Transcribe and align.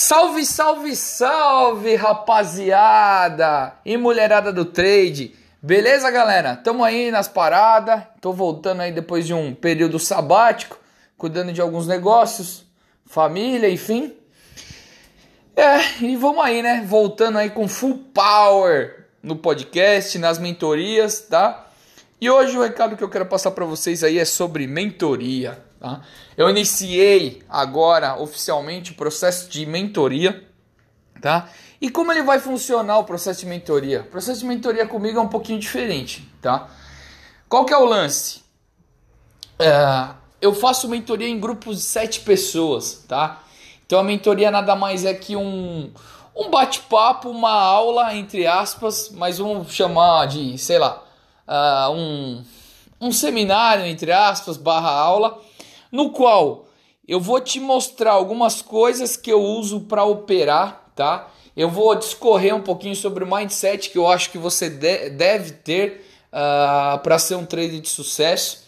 Salve, 0.00 0.46
salve, 0.46 0.94
salve, 0.94 1.96
rapaziada 1.96 3.74
e 3.84 3.96
mulherada 3.96 4.52
do 4.52 4.64
trade. 4.64 5.34
Beleza, 5.60 6.08
galera? 6.08 6.54
Tamo 6.54 6.84
aí 6.84 7.10
nas 7.10 7.26
paradas. 7.26 8.04
Tô 8.20 8.32
voltando 8.32 8.80
aí 8.80 8.92
depois 8.92 9.26
de 9.26 9.34
um 9.34 9.52
período 9.52 9.98
sabático, 9.98 10.78
cuidando 11.16 11.52
de 11.52 11.60
alguns 11.60 11.88
negócios, 11.88 12.64
família, 13.06 13.68
enfim. 13.68 14.14
É, 15.56 15.80
e 16.00 16.14
vamos 16.14 16.44
aí, 16.44 16.62
né? 16.62 16.84
Voltando 16.86 17.36
aí 17.36 17.50
com 17.50 17.66
full 17.66 17.98
power 18.14 19.08
no 19.20 19.34
podcast, 19.34 20.16
nas 20.16 20.38
mentorias, 20.38 21.22
tá? 21.22 21.66
E 22.20 22.28
hoje 22.28 22.58
o 22.58 22.62
recado 22.62 22.96
que 22.96 23.04
eu 23.04 23.08
quero 23.08 23.26
passar 23.26 23.52
para 23.52 23.64
vocês 23.64 24.02
aí 24.02 24.18
é 24.18 24.24
sobre 24.24 24.66
mentoria. 24.66 25.64
Tá? 25.78 26.00
Eu 26.36 26.50
iniciei 26.50 27.42
agora 27.48 28.20
oficialmente 28.20 28.90
o 28.90 28.94
processo 28.96 29.48
de 29.48 29.64
mentoria. 29.64 30.44
Tá? 31.22 31.48
E 31.80 31.88
como 31.88 32.10
ele 32.10 32.22
vai 32.22 32.40
funcionar 32.40 32.98
o 32.98 33.04
processo 33.04 33.40
de 33.40 33.46
mentoria? 33.46 34.00
O 34.00 34.10
processo 34.10 34.40
de 34.40 34.46
mentoria 34.46 34.84
comigo 34.84 35.16
é 35.18 35.22
um 35.22 35.28
pouquinho 35.28 35.60
diferente. 35.60 36.28
Tá? 36.42 36.68
Qual 37.48 37.64
que 37.64 37.72
é 37.72 37.78
o 37.78 37.84
lance? 37.84 38.42
É, 39.56 40.08
eu 40.40 40.52
faço 40.52 40.88
mentoria 40.88 41.28
em 41.28 41.38
grupos 41.38 41.76
de 41.76 41.82
sete 41.84 42.20
pessoas. 42.20 43.04
Tá? 43.06 43.44
Então 43.86 44.00
a 44.00 44.02
mentoria 44.02 44.50
nada 44.50 44.74
mais 44.74 45.04
é 45.04 45.14
que 45.14 45.36
um, 45.36 45.92
um 46.34 46.50
bate-papo, 46.50 47.30
uma 47.30 47.52
aula, 47.52 48.12
entre 48.16 48.44
aspas, 48.44 49.08
mas 49.10 49.38
vamos 49.38 49.72
chamar 49.72 50.26
de, 50.26 50.58
sei 50.58 50.80
lá, 50.80 51.04
uh, 51.48 51.90
um, 51.90 52.44
um 53.00 53.10
seminário, 53.10 53.86
entre 53.86 54.12
aspas, 54.12 54.56
barra 54.56 54.90
aula, 54.90 55.40
no 55.90 56.10
qual 56.10 56.66
eu 57.06 57.18
vou 57.18 57.40
te 57.40 57.58
mostrar 57.58 58.12
algumas 58.12 58.60
coisas 58.60 59.16
que 59.16 59.32
eu 59.32 59.42
uso 59.42 59.80
para 59.80 60.04
operar, 60.04 60.92
tá? 60.94 61.30
Eu 61.56 61.70
vou 61.70 61.94
discorrer 61.94 62.54
um 62.54 62.60
pouquinho 62.60 62.94
sobre 62.94 63.24
o 63.24 63.34
mindset 63.34 63.90
que 63.90 63.98
eu 63.98 64.06
acho 64.06 64.30
que 64.30 64.38
você 64.38 64.68
de 64.68 65.10
deve 65.10 65.52
ter 65.52 66.04
uh, 66.30 66.36
ah, 66.94 67.00
para 67.02 67.18
ser 67.18 67.34
um 67.34 67.44
trader 67.44 67.80
de 67.80 67.88
sucesso. 67.88 68.64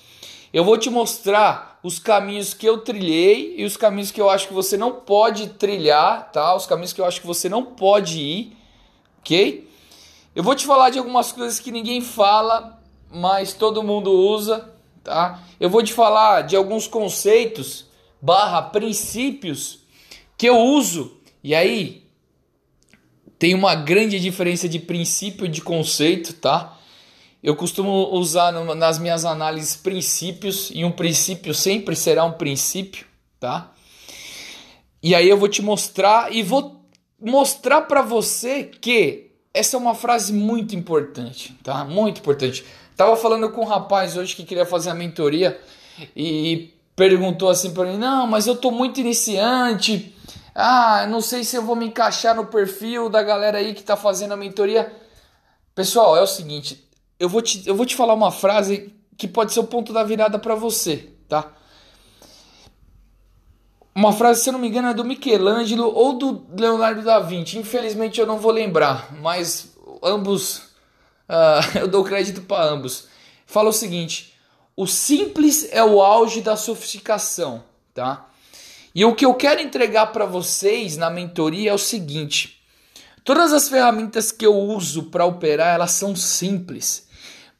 Eu 0.52 0.64
vou 0.64 0.76
te 0.76 0.90
mostrar 0.90 1.78
os 1.84 1.98
caminhos 1.98 2.52
que 2.52 2.66
eu 2.66 2.78
trilhei 2.78 3.54
e 3.56 3.64
os 3.64 3.76
caminhos 3.76 4.10
que 4.10 4.20
eu 4.20 4.28
acho 4.28 4.48
que 4.48 4.54
você 4.54 4.76
não 4.76 4.92
pode 4.92 5.50
trilhar, 5.50 6.32
tá? 6.32 6.54
Os 6.56 6.66
caminhos 6.66 6.92
que 6.92 7.00
eu 7.00 7.04
acho 7.04 7.20
que 7.20 7.26
você 7.26 7.48
não 7.48 7.64
pode 7.64 8.18
ir, 8.18 8.56
ok? 9.20 9.69
Eu 10.34 10.44
vou 10.44 10.54
te 10.54 10.64
falar 10.64 10.90
de 10.90 10.98
algumas 10.98 11.32
coisas 11.32 11.58
que 11.58 11.72
ninguém 11.72 12.00
fala, 12.00 12.80
mas 13.10 13.52
todo 13.52 13.82
mundo 13.82 14.12
usa, 14.12 14.72
tá? 15.02 15.42
Eu 15.58 15.68
vou 15.68 15.82
te 15.82 15.92
falar 15.92 16.42
de 16.42 16.54
alguns 16.54 16.86
conceitos 16.86 17.86
barra 18.22 18.62
princípios 18.62 19.80
que 20.38 20.48
eu 20.48 20.56
uso. 20.56 21.18
E 21.42 21.52
aí 21.52 22.06
tem 23.40 23.54
uma 23.54 23.74
grande 23.74 24.20
diferença 24.20 24.68
de 24.68 24.78
princípio 24.78 25.46
e 25.46 25.48
de 25.48 25.62
conceito, 25.62 26.34
tá? 26.34 26.78
Eu 27.42 27.56
costumo 27.56 28.10
usar 28.12 28.52
nas 28.52 28.98
minhas 29.00 29.24
análises 29.24 29.74
princípios 29.74 30.70
e 30.72 30.84
um 30.84 30.92
princípio 30.92 31.52
sempre 31.54 31.96
será 31.96 32.24
um 32.24 32.32
princípio, 32.32 33.04
tá? 33.40 33.72
E 35.02 35.12
aí 35.12 35.28
eu 35.28 35.38
vou 35.38 35.48
te 35.48 35.60
mostrar 35.60 36.32
e 36.32 36.42
vou 36.42 36.84
mostrar 37.18 37.82
para 37.82 38.02
você 38.02 38.62
que 38.64 39.29
essa 39.52 39.76
é 39.76 39.80
uma 39.80 39.94
frase 39.94 40.32
muito 40.32 40.74
importante, 40.76 41.56
tá? 41.62 41.84
Muito 41.84 42.20
importante. 42.20 42.64
Tava 42.96 43.16
falando 43.16 43.50
com 43.50 43.62
um 43.62 43.66
rapaz 43.66 44.16
hoje 44.16 44.36
que 44.36 44.44
queria 44.44 44.66
fazer 44.66 44.90
a 44.90 44.94
mentoria 44.94 45.60
e 46.14 46.74
perguntou 46.94 47.48
assim 47.48 47.72
para 47.72 47.90
mim: 47.90 47.98
"Não, 47.98 48.26
mas 48.26 48.46
eu 48.46 48.56
tô 48.56 48.70
muito 48.70 49.00
iniciante. 49.00 50.14
Ah, 50.54 51.06
não 51.08 51.20
sei 51.20 51.44
se 51.44 51.56
eu 51.56 51.62
vou 51.62 51.76
me 51.76 51.86
encaixar 51.86 52.34
no 52.34 52.46
perfil 52.46 53.08
da 53.08 53.22
galera 53.22 53.58
aí 53.58 53.74
que 53.74 53.82
tá 53.82 53.96
fazendo 53.96 54.32
a 54.32 54.36
mentoria". 54.36 54.92
Pessoal, 55.74 56.16
é 56.16 56.22
o 56.22 56.26
seguinte, 56.26 56.84
eu 57.18 57.28
vou 57.28 57.40
te, 57.40 57.66
eu 57.66 57.74
vou 57.74 57.86
te 57.86 57.96
falar 57.96 58.14
uma 58.14 58.30
frase 58.30 58.94
que 59.16 59.28
pode 59.28 59.52
ser 59.52 59.60
o 59.60 59.64
ponto 59.64 59.92
da 59.92 60.02
virada 60.02 60.38
para 60.38 60.54
você, 60.54 61.10
tá? 61.28 61.52
Uma 64.00 64.14
frase, 64.14 64.42
se 64.42 64.48
eu 64.48 64.54
não 64.54 64.60
me 64.60 64.66
engano, 64.66 64.88
é 64.88 64.94
do 64.94 65.04
Michelangelo 65.04 65.94
ou 65.94 66.14
do 66.14 66.46
Leonardo 66.56 67.02
da 67.02 67.18
Vinci. 67.20 67.58
Infelizmente 67.58 68.18
eu 68.18 68.26
não 68.26 68.38
vou 68.38 68.50
lembrar, 68.50 69.12
mas 69.20 69.76
ambos 70.02 70.56
uh, 71.28 71.60
eu 71.78 71.86
dou 71.86 72.02
crédito 72.02 72.40
para 72.40 72.64
ambos. 72.64 73.08
Fala 73.44 73.68
o 73.68 73.74
seguinte: 73.74 74.34
o 74.74 74.86
simples 74.86 75.68
é 75.70 75.84
o 75.84 76.00
auge 76.00 76.40
da 76.40 76.56
sofisticação, 76.56 77.62
tá? 77.92 78.26
E 78.94 79.04
o 79.04 79.14
que 79.14 79.26
eu 79.26 79.34
quero 79.34 79.60
entregar 79.60 80.06
para 80.06 80.24
vocês 80.24 80.96
na 80.96 81.10
mentoria 81.10 81.70
é 81.70 81.74
o 81.74 81.78
seguinte: 81.78 82.58
todas 83.22 83.52
as 83.52 83.68
ferramentas 83.68 84.32
que 84.32 84.46
eu 84.46 84.56
uso 84.56 85.10
para 85.10 85.26
operar 85.26 85.74
elas 85.74 85.90
são 85.90 86.16
simples, 86.16 87.06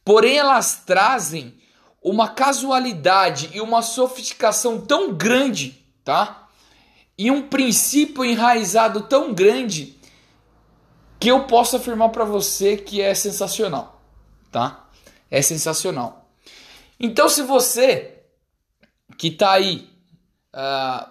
porém 0.03 0.37
elas 0.37 0.81
trazem 0.87 1.53
uma 2.01 2.29
casualidade 2.29 3.51
e 3.53 3.61
uma 3.61 3.83
sofisticação 3.83 4.81
tão 4.81 5.13
grande, 5.13 5.80
tá? 6.03 6.49
E 7.17 7.29
um 7.29 7.47
princípio 7.47 8.25
enraizado 8.25 9.01
tão 9.01 9.33
grande 9.33 9.97
que 11.19 11.29
eu 11.29 11.43
posso 11.43 11.75
afirmar 11.75 12.09
para 12.09 12.25
você 12.25 12.75
que 12.75 12.99
é 12.99 13.13
sensacional, 13.13 14.01
tá? 14.51 14.89
É 15.29 15.41
sensacional. 15.41 16.27
Então, 16.99 17.29
se 17.29 17.43
você 17.43 18.17
que 19.17 19.27
está 19.27 19.51
aí 19.51 19.87
uh, 20.55 21.07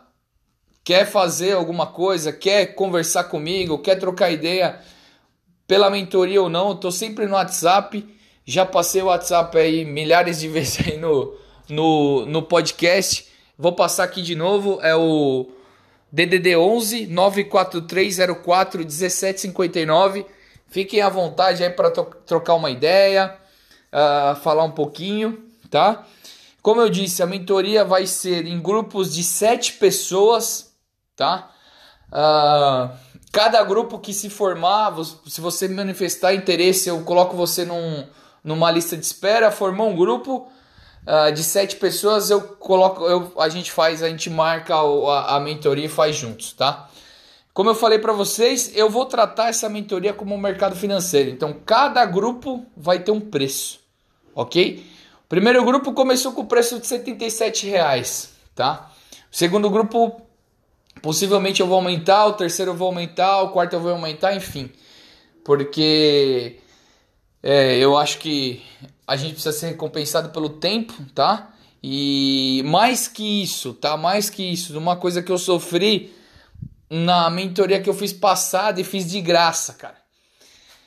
quer 0.82 1.06
fazer 1.06 1.52
alguma 1.52 1.86
coisa, 1.86 2.32
quer 2.32 2.74
conversar 2.74 3.24
comigo, 3.24 3.78
quer 3.78 3.96
trocar 3.96 4.30
ideia 4.30 4.80
pela 5.66 5.88
mentoria 5.88 6.42
ou 6.42 6.48
não, 6.48 6.70
eu 6.70 6.74
tô 6.74 6.90
sempre 6.90 7.26
no 7.26 7.34
WhatsApp. 7.34 8.04
Já 8.44 8.66
passei 8.66 9.02
o 9.02 9.06
WhatsApp 9.06 9.56
aí 9.56 9.84
milhares 9.84 10.40
de 10.40 10.48
vezes 10.50 10.88
aí 10.88 10.96
no, 10.96 11.36
no, 11.68 12.26
no 12.26 12.42
podcast. 12.42 13.29
Vou 13.60 13.72
passar 13.72 14.04
aqui 14.04 14.22
de 14.22 14.34
novo. 14.34 14.80
É 14.80 14.96
o 14.96 15.46
DDD 16.10 16.56
11 16.56 17.06
94304 17.08 18.80
1759. 18.80 20.24
Fiquem 20.66 21.02
à 21.02 21.10
vontade 21.10 21.62
aí 21.62 21.68
para 21.68 21.90
trocar 21.90 22.54
uma 22.54 22.70
ideia, 22.70 23.36
uh, 23.92 24.34
falar 24.36 24.64
um 24.64 24.70
pouquinho, 24.70 25.44
tá? 25.68 26.06
Como 26.62 26.80
eu 26.80 26.88
disse, 26.88 27.22
a 27.22 27.26
mentoria 27.26 27.84
vai 27.84 28.06
ser 28.06 28.46
em 28.46 28.58
grupos 28.58 29.12
de 29.12 29.22
sete 29.22 29.74
pessoas, 29.74 30.72
tá? 31.14 31.50
Uh, 32.08 32.96
cada 33.30 33.62
grupo 33.62 33.98
que 33.98 34.14
se 34.14 34.30
formar, 34.30 34.94
se 35.26 35.40
você 35.40 35.68
manifestar 35.68 36.32
interesse, 36.32 36.88
eu 36.88 37.02
coloco 37.02 37.36
você 37.36 37.66
num, 37.66 38.06
numa 38.42 38.70
lista 38.70 38.96
de 38.96 39.04
espera. 39.04 39.50
Formou 39.50 39.90
um 39.90 39.96
grupo, 39.96 40.48
uh, 41.06 41.32
de 41.32 41.42
sete 41.42 41.76
pessoas, 41.76 42.30
eu 42.30 42.40
coloco, 42.40 43.04
eu, 43.04 43.32
a 43.38 43.48
gente 43.48 43.70
faz, 43.70 44.02
a 44.02 44.08
gente 44.08 44.30
marca 44.30 44.74
a, 44.74 45.36
a 45.36 45.40
mentoria 45.40 45.86
e 45.86 45.88
faz 45.88 46.16
juntos, 46.16 46.52
tá? 46.52 46.88
Como 47.52 47.68
eu 47.68 47.74
falei 47.74 47.98
para 47.98 48.12
vocês, 48.12 48.72
eu 48.74 48.88
vou 48.88 49.06
tratar 49.06 49.48
essa 49.48 49.68
mentoria 49.68 50.12
como 50.12 50.34
um 50.34 50.38
mercado 50.38 50.76
financeiro. 50.76 51.30
Então, 51.30 51.54
cada 51.66 52.04
grupo 52.04 52.64
vai 52.76 53.00
ter 53.00 53.10
um 53.10 53.20
preço, 53.20 53.80
ok? 54.34 54.86
O 55.24 55.28
primeiro 55.28 55.64
grupo 55.64 55.92
começou 55.92 56.32
com 56.32 56.42
o 56.42 56.46
preço 56.46 56.78
de 56.78 56.86
77 56.86 57.66
reais, 57.66 58.30
tá? 58.54 58.90
O 59.30 59.36
segundo 59.36 59.68
grupo, 59.68 60.20
possivelmente 61.02 61.60
eu 61.60 61.66
vou 61.66 61.76
aumentar, 61.76 62.26
o 62.26 62.32
terceiro 62.32 62.70
eu 62.70 62.76
vou 62.76 62.88
aumentar, 62.88 63.42
o 63.42 63.50
quarto 63.50 63.74
eu 63.74 63.80
vou 63.80 63.92
aumentar, 63.92 64.34
enfim. 64.34 64.70
Porque 65.44 66.58
é, 67.42 67.78
eu 67.78 67.96
acho 67.96 68.18
que 68.18 68.62
a 69.06 69.16
gente 69.16 69.32
precisa 69.32 69.52
ser 69.52 69.68
recompensado 69.68 70.28
pelo 70.30 70.48
tempo, 70.48 70.94
tá? 71.14 71.52
E 71.82 72.62
mais 72.66 73.08
que 73.08 73.42
isso, 73.42 73.72
tá? 73.72 73.96
Mais 73.96 74.28
que 74.28 74.42
isso, 74.42 74.76
uma 74.78 74.96
coisa 74.96 75.22
que 75.22 75.32
eu 75.32 75.38
sofri 75.38 76.14
na 76.90 77.30
mentoria 77.30 77.80
que 77.80 77.88
eu 77.88 77.94
fiz 77.94 78.12
passada 78.12 78.80
e 78.80 78.84
fiz 78.84 79.10
de 79.10 79.20
graça, 79.20 79.72
cara. 79.72 79.98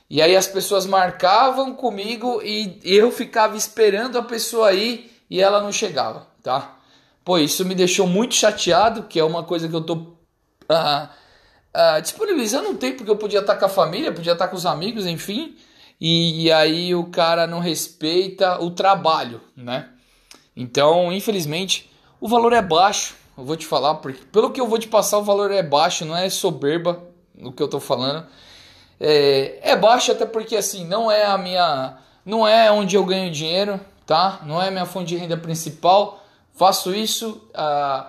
E 0.10 0.22
aí 0.22 0.36
as 0.36 0.46
pessoas 0.46 0.86
marcavam 0.86 1.74
comigo 1.74 2.40
e 2.44 2.80
eu 2.84 3.12
ficava 3.12 3.58
esperando 3.58 4.18
a 4.18 4.24
pessoa 4.24 4.72
ir 4.74 5.12
e 5.30 5.42
ela 5.42 5.60
não 5.60 5.72
chegava, 5.72 6.28
tá? 6.44 6.78
Pô, 7.26 7.40
isso 7.40 7.66
me 7.66 7.74
deixou 7.74 8.06
muito 8.06 8.36
chateado, 8.36 9.04
que 9.04 9.20
é 9.20 9.24
uma 9.24 9.44
coisa 9.44 9.68
que 9.68 9.74
eu 9.74 9.82
tô 9.82 9.96
uh, 9.96 10.08
uh, 10.70 12.02
disponibilizando 12.02 12.70
um 12.70 12.76
tempo 12.76 13.04
que 13.04 13.10
eu 13.10 13.16
podia 13.18 13.40
estar 13.40 13.56
com 13.56 13.66
a 13.66 13.70
família, 13.70 14.12
podia 14.12 14.34
estar 14.34 14.50
com 14.50 14.56
os 14.56 14.68
amigos, 14.68 15.08
enfim 15.08 15.58
e, 16.06 16.52
aí 16.52 16.94
o 16.94 17.06
cara 17.06 17.48
não 17.48 17.60
respeita 17.60 18.62
o 18.62 18.72
trabalho, 18.72 19.40
né? 19.56 19.88
Então, 20.54 21.14
infelizmente, 21.14 21.90
o 22.20 22.28
valor 22.28 22.52
é 22.52 22.62
baixo. 22.62 23.16
Eu 23.38 23.46
vou 23.46 23.56
te 23.56 23.66
falar, 23.66 23.96
porque 23.96 24.22
pelo 24.26 24.52
que 24.52 24.60
eu 24.60 24.68
vou 24.68 24.78
te 24.78 24.90
passar, 24.90 25.18
o 25.18 25.24
valor 25.24 25.50
é 25.50 25.64
baixo, 25.64 26.04
não 26.04 26.18
é 26.18 26.30
soberba 26.30 27.02
no 27.34 27.54
que 27.54 27.64
eu 27.64 27.70
tô 27.70 27.80
falando. 27.80 28.28
É, 29.00 29.60
é 29.62 29.76
baixo 29.78 30.12
até 30.12 30.26
porque 30.26 30.58
assim, 30.58 30.86
não 30.86 31.10
é 31.10 31.24
a 31.24 31.38
minha. 31.38 31.98
Não 32.26 32.46
é 32.46 32.70
onde 32.70 32.98
eu 32.98 33.06
ganho 33.06 33.32
dinheiro, 33.32 33.80
tá? 34.06 34.42
Não 34.46 34.62
é 34.62 34.68
a 34.68 34.72
minha 34.72 34.86
fonte 34.86 35.08
de 35.08 35.16
renda 35.16 35.38
principal. 35.38 36.22
Faço 36.54 36.94
isso 36.94 37.50
uh, 37.56 38.06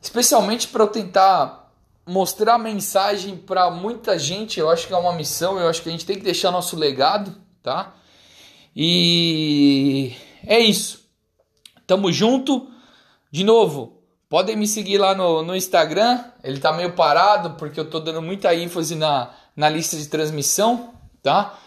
especialmente 0.00 0.68
para 0.68 0.84
eu 0.84 0.88
tentar 0.88 1.61
mostrar 2.06 2.58
mensagem 2.58 3.36
para 3.36 3.70
muita 3.70 4.18
gente, 4.18 4.58
eu 4.58 4.68
acho 4.68 4.86
que 4.86 4.92
é 4.92 4.96
uma 4.96 5.12
missão, 5.12 5.58
eu 5.58 5.68
acho 5.68 5.82
que 5.82 5.88
a 5.88 5.92
gente 5.92 6.06
tem 6.06 6.16
que 6.16 6.24
deixar 6.24 6.50
nosso 6.50 6.76
legado, 6.76 7.34
tá? 7.62 7.94
E 8.74 10.14
é 10.46 10.58
isso. 10.58 11.02
Tamo 11.86 12.10
junto. 12.10 12.68
De 13.30 13.44
novo, 13.44 14.02
podem 14.28 14.56
me 14.56 14.66
seguir 14.66 14.98
lá 14.98 15.14
no, 15.14 15.42
no 15.42 15.54
Instagram. 15.54 16.24
Ele 16.42 16.58
tá 16.58 16.72
meio 16.72 16.92
parado 16.92 17.50
porque 17.50 17.78
eu 17.78 17.88
tô 17.88 18.00
dando 18.00 18.22
muita 18.22 18.54
ênfase 18.54 18.94
na, 18.94 19.30
na 19.54 19.68
lista 19.68 19.96
de 19.96 20.06
transmissão, 20.06 20.94
tá? 21.22 21.58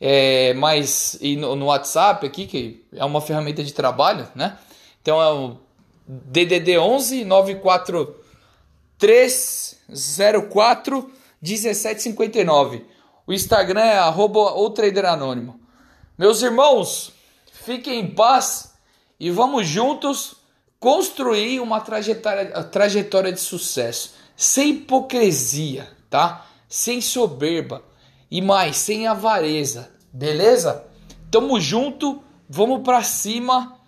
É, 0.00 0.54
mas 0.54 1.16
e 1.20 1.36
no, 1.36 1.54
no 1.54 1.66
WhatsApp 1.66 2.26
aqui, 2.26 2.46
que 2.46 2.84
é 2.92 3.04
uma 3.04 3.20
ferramenta 3.20 3.62
de 3.62 3.72
trabalho, 3.72 4.26
né? 4.34 4.58
Então 5.00 5.20
é 5.20 5.32
o 5.32 5.58
DDD 6.06 6.78
11 6.78 7.24
94 7.24 8.21
304 9.02 11.10
1759. 11.42 12.86
O 13.26 13.32
Instagram 13.32 13.80
é 13.80 13.98
arroba 13.98 14.52
ou 14.52 14.70
trader 14.70 15.06
anônimo. 15.06 15.60
Meus 16.16 16.40
irmãos, 16.40 17.12
fiquem 17.52 17.98
em 17.98 18.14
paz 18.14 18.74
e 19.18 19.28
vamos 19.28 19.66
juntos 19.66 20.36
construir 20.78 21.58
uma 21.58 21.80
trajetória, 21.80 22.62
trajetória 22.62 23.32
de 23.32 23.40
sucesso. 23.40 24.14
Sem 24.36 24.70
hipocrisia, 24.70 25.90
tá? 26.08 26.46
Sem 26.68 27.00
soberba 27.00 27.82
e 28.30 28.40
mais, 28.40 28.76
sem 28.76 29.08
avareza, 29.08 29.90
beleza? 30.12 30.86
Tamo 31.28 31.60
junto, 31.60 32.22
vamos 32.48 32.84
para 32.84 33.02
cima. 33.02 33.80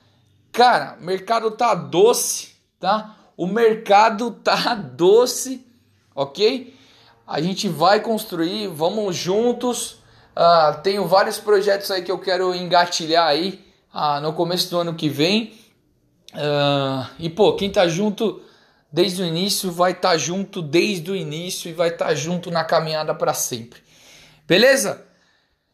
Cara, 0.51 0.97
mercado 1.01 1.53
tá 1.53 1.73
doce, 1.73 2.57
tá? 2.81 3.14
O 3.37 3.47
mercado 3.47 4.31
tá 4.31 4.75
doce, 4.95 5.67
ok? 6.15 6.75
A 7.27 7.41
gente 7.41 7.69
vai 7.69 8.01
construir, 8.01 8.69
vamos 8.69 9.17
juntos. 9.17 10.03
Uh, 10.37 10.81
tenho 10.83 11.07
vários 11.07 11.39
projetos 11.39 11.91
aí 11.91 12.03
que 12.03 12.11
eu 12.11 12.19
quero 12.19 12.55
engatilhar 12.55 13.27
aí 13.27 13.65
uh, 13.95 14.21
no 14.21 14.33
começo 14.33 14.71
do 14.71 14.79
ano 14.79 14.95
que 14.95 15.09
vem. 15.09 15.55
Uh, 16.35 17.09
e 17.19 17.31
pô, 17.31 17.55
quem 17.55 17.71
tá 17.71 17.87
junto 17.89 18.43
desde 18.93 19.23
o 19.23 19.27
início 19.27 19.73
vai 19.73 19.93
estar 19.93 20.11
tá 20.11 20.17
junto 20.17 20.61
desde 20.61 21.11
o 21.11 21.17
início 21.17 21.69
e 21.69 21.73
vai 21.73 21.89
estar 21.89 22.07
tá 22.07 22.15
junto 22.15 22.51
na 22.51 22.63
caminhada 22.63 23.15
para 23.15 23.33
sempre. 23.33 23.81
Beleza? 24.47 25.05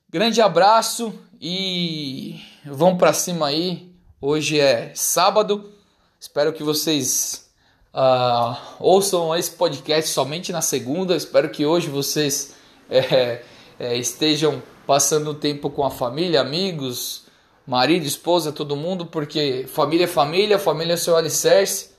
Grande 0.09 0.41
abraço 0.41 1.13
e 1.41 2.41
vamos 2.65 2.99
para 2.99 3.13
cima 3.13 3.49
aí. 3.49 3.93
Hoje 4.21 4.61
é 4.61 4.93
sábado. 4.95 5.73
Espero 6.21 6.53
que 6.53 6.63
vocês 6.63 7.50
Uh, 7.93 8.57
ouçam 8.79 9.35
esse 9.37 9.51
podcast 9.51 10.11
somente 10.11 10.53
na 10.53 10.63
segunda. 10.63 11.17
Espero 11.17 11.51
que 11.51 11.67
hoje 11.67 11.89
vocês 11.89 12.55
é, 12.89 13.43
é, 13.79 13.97
estejam 13.97 14.63
passando 14.87 15.35
tempo 15.35 15.71
com 15.71 15.85
a 15.85 15.91
família, 15.91 16.41
amigos, 16.41 17.25
marido, 17.67 18.07
esposa, 18.07 18.53
todo 18.53 18.77
mundo, 18.77 19.07
porque 19.07 19.67
família 19.69 20.05
é 20.05 20.09
família, 20.09 20.59
família 20.59 20.95
é 20.95 20.97
seu 20.97 21.17
alicerce. 21.17 21.91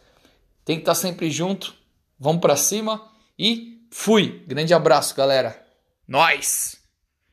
Tem 0.63 0.75
que 0.75 0.81
estar 0.81 0.95
sempre 0.95 1.29
junto. 1.29 1.73
Vamos 2.19 2.41
para 2.41 2.55
cima 2.55 3.01
e 3.37 3.85
fui. 3.91 4.43
Grande 4.47 4.73
abraço, 4.73 5.15
galera. 5.15 5.65
Nós. 6.07 6.80